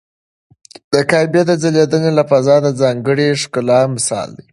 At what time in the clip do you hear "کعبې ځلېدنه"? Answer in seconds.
1.09-2.11